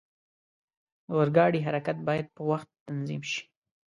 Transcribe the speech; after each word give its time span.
د 1.05 1.07
اورګاډي 1.15 1.59
حرکت 1.67 1.97
باید 2.07 2.25
په 2.35 2.41
وخت 2.49 2.69
تنظیم 2.87 3.21
شي. 3.31 3.41